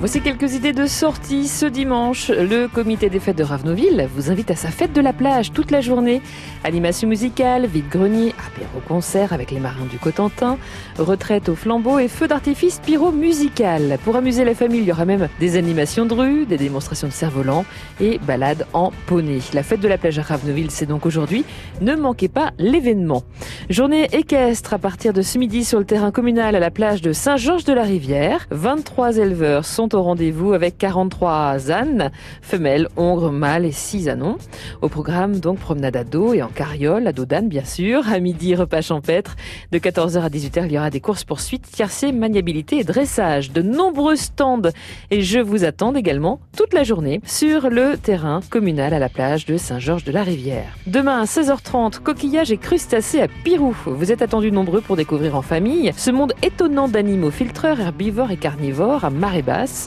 Voici 0.00 0.22
quelques 0.22 0.54
idées 0.54 0.72
de 0.72 0.86
sortie 0.86 1.46
ce 1.46 1.66
dimanche. 1.66 2.30
Le 2.30 2.68
comité 2.68 3.10
des 3.10 3.20
fêtes 3.20 3.36
de 3.36 3.44
Ravenoville 3.44 4.08
vous 4.14 4.30
invite 4.30 4.50
à 4.50 4.56
sa 4.56 4.68
fête 4.68 4.94
de 4.94 5.02
la 5.02 5.12
plage 5.12 5.52
toute 5.52 5.70
la 5.70 5.82
journée. 5.82 6.22
Animation 6.64 7.06
musicale, 7.06 7.66
vide-grenier, 7.66 8.34
apéro-concert 8.46 9.34
avec 9.34 9.50
les 9.50 9.60
marins 9.60 9.84
du 9.84 9.98
Cotentin, 9.98 10.56
retraite 10.98 11.50
au 11.50 11.54
flambeau 11.54 11.98
et 11.98 12.08
feu 12.08 12.26
d'artifice 12.28 12.80
pyro-musical. 12.82 13.98
Pour 14.02 14.16
amuser 14.16 14.46
la 14.46 14.54
famille, 14.54 14.80
il 14.80 14.86
y 14.86 14.92
aura 14.92 15.04
même 15.04 15.28
des 15.38 15.58
animations 15.58 16.06
de 16.06 16.14
rue, 16.14 16.46
des 16.46 16.56
démonstrations 16.56 17.08
de 17.08 17.12
cerf-volant 17.12 17.66
et 18.00 18.18
balades 18.20 18.66
en 18.72 18.92
poney. 19.04 19.40
La 19.52 19.62
fête 19.62 19.80
de 19.80 19.88
la 19.88 19.98
plage 19.98 20.18
à 20.18 20.22
Ravenoville, 20.22 20.70
c'est 20.70 20.86
donc 20.86 21.04
aujourd'hui. 21.04 21.44
Ne 21.82 21.94
manquez 21.94 22.28
pas 22.28 22.52
l'événement. 22.58 23.22
Journée 23.68 24.08
équestre 24.12 24.72
à 24.72 24.78
partir 24.78 25.12
de 25.12 25.20
ce 25.20 25.36
midi 25.36 25.62
sur 25.62 25.78
le 25.78 25.84
terrain 25.84 26.10
communal 26.10 26.56
à 26.56 26.58
la 26.58 26.70
plage 26.70 27.02
de 27.02 27.12
Saint-Georges 27.12 27.64
de 27.64 27.74
la 27.74 27.82
Rivière. 27.82 28.46
23 28.50 29.18
éleveurs 29.18 29.66
sont 29.66 29.89
au 29.94 30.02
rendez-vous 30.02 30.52
avec 30.52 30.78
43 30.78 31.70
ânes, 31.70 32.10
femelles, 32.42 32.88
hongres, 32.96 33.32
mâles 33.32 33.64
et 33.64 33.72
6 33.72 34.08
anons. 34.08 34.36
Au 34.82 34.88
programme, 34.88 35.38
donc, 35.38 35.58
promenade 35.58 35.96
à 35.96 36.04
dos 36.04 36.34
et 36.34 36.42
en 36.42 36.48
carriole, 36.48 37.06
à 37.06 37.12
dos 37.12 37.24
d'âne, 37.24 37.48
bien 37.48 37.64
sûr. 37.64 38.08
À 38.08 38.18
midi, 38.18 38.54
repas 38.54 38.80
champêtre. 38.80 39.36
De 39.72 39.78
14h 39.78 40.20
à 40.20 40.28
18h, 40.28 40.66
il 40.66 40.72
y 40.72 40.78
aura 40.78 40.90
des 40.90 41.00
courses 41.00 41.24
poursuites, 41.24 41.70
tiercé, 41.70 42.12
maniabilité 42.12 42.78
et 42.78 42.84
dressage. 42.84 43.52
De 43.52 43.62
nombreux 43.62 44.16
stands. 44.16 44.70
Et 45.10 45.22
je 45.22 45.40
vous 45.40 45.64
attends 45.64 45.94
également 45.94 46.40
toute 46.56 46.74
la 46.74 46.84
journée 46.84 47.20
sur 47.24 47.70
le 47.70 47.96
terrain 47.96 48.40
communal 48.50 48.94
à 48.94 48.98
la 48.98 49.08
plage 49.08 49.46
de 49.46 49.56
Saint-Georges 49.56 50.04
de 50.04 50.12
la 50.12 50.22
Rivière. 50.22 50.76
Demain, 50.86 51.20
à 51.20 51.24
16h30, 51.24 52.00
coquillages 52.00 52.52
et 52.52 52.58
crustacés 52.58 53.20
à 53.20 53.28
Pirou. 53.44 53.74
Vous 53.86 54.12
êtes 54.12 54.22
attendus 54.22 54.52
nombreux 54.52 54.80
pour 54.80 54.96
découvrir 54.96 55.36
en 55.36 55.42
famille 55.42 55.92
ce 55.96 56.10
monde 56.10 56.32
étonnant 56.42 56.88
d'animaux 56.88 57.30
filtreurs, 57.30 57.80
herbivores 57.80 58.30
et 58.30 58.36
carnivores 58.36 59.04
à 59.04 59.10
marée 59.10 59.42
basse. 59.42 59.79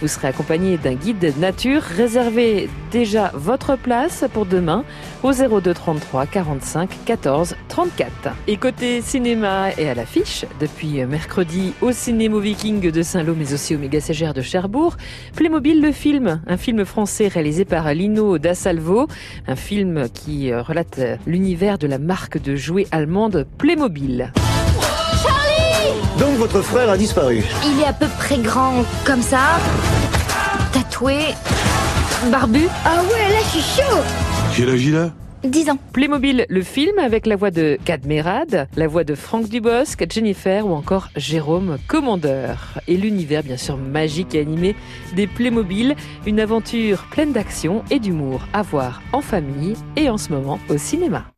Vous 0.00 0.08
serez 0.08 0.28
accompagné 0.28 0.78
d'un 0.78 0.94
guide 0.94 1.34
nature. 1.38 1.82
Réservez 1.82 2.68
déjà 2.90 3.30
votre 3.34 3.76
place 3.76 4.24
pour 4.32 4.46
demain 4.46 4.84
au 5.22 5.32
02 5.32 5.74
33 5.74 6.26
45 6.26 6.90
14 7.04 7.56
34. 7.68 8.10
Et 8.46 8.56
côté 8.56 9.00
cinéma 9.00 9.70
et 9.76 9.88
à 9.88 9.94
l'affiche, 9.94 10.44
depuis 10.60 11.04
mercredi 11.06 11.72
au 11.80 11.92
Cinémo 11.92 12.40
Viking 12.40 12.90
de 12.90 13.02
Saint-Lô, 13.02 13.34
mais 13.36 13.52
aussi 13.52 13.74
au 13.74 13.78
Méga 13.78 14.00
CGR 14.00 14.34
de 14.34 14.42
Cherbourg, 14.42 14.96
Playmobil 15.34 15.80
le 15.80 15.92
film, 15.92 16.40
un 16.46 16.56
film 16.56 16.84
français 16.84 17.28
réalisé 17.28 17.64
par 17.64 17.92
Lino 17.94 18.38
da 18.38 18.54
Salvo, 18.54 19.06
un 19.46 19.56
film 19.56 20.08
qui 20.12 20.52
relate 20.52 21.00
l'univers 21.26 21.78
de 21.78 21.86
la 21.86 21.98
marque 21.98 22.40
de 22.40 22.56
jouets 22.56 22.86
allemande 22.92 23.46
Playmobil. 23.58 24.32
Donc 26.18 26.36
votre 26.36 26.60
frère 26.62 26.90
a 26.90 26.96
disparu 26.96 27.42
Il 27.66 27.80
est 27.80 27.86
à 27.86 27.92
peu 27.92 28.06
près 28.18 28.38
grand 28.38 28.84
comme 29.04 29.22
ça, 29.22 29.58
tatoué, 30.72 31.34
barbu. 32.30 32.68
Ah 32.84 33.02
ouais, 33.02 33.32
là 33.32 33.38
je 33.44 33.58
suis 33.58 33.82
chaud 33.82 33.98
Quel 34.56 34.70
âge 34.70 34.84
il 34.84 34.96
a 34.96 35.10
10 35.42 35.70
ans. 35.70 35.78
Playmobil, 35.94 36.44
le 36.50 36.62
film 36.62 36.98
avec 36.98 37.24
la 37.24 37.34
voix 37.34 37.50
de 37.50 37.78
Cadmerade, 37.86 38.68
la 38.76 38.86
voix 38.86 39.04
de 39.04 39.14
Franck 39.14 39.48
Dubosc, 39.48 40.04
Jennifer 40.12 40.66
ou 40.66 40.72
encore 40.74 41.08
Jérôme 41.16 41.78
Commandeur. 41.88 42.78
Et 42.88 42.98
l'univers 42.98 43.42
bien 43.42 43.56
sûr 43.56 43.78
magique 43.78 44.34
et 44.34 44.40
animé 44.40 44.76
des 45.16 45.26
Playmobil, 45.26 45.96
une 46.26 46.40
aventure 46.40 47.04
pleine 47.10 47.32
d'action 47.32 47.82
et 47.90 47.98
d'humour 48.00 48.42
à 48.52 48.60
voir 48.60 49.00
en 49.14 49.22
famille 49.22 49.76
et 49.96 50.10
en 50.10 50.18
ce 50.18 50.30
moment 50.30 50.58
au 50.68 50.76
cinéma. 50.76 51.24